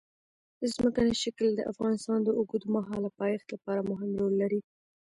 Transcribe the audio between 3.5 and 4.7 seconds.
لپاره مهم رول لري.